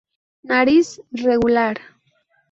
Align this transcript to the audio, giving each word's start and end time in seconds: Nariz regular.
Nariz 0.47 0.87
regular. 1.27 1.77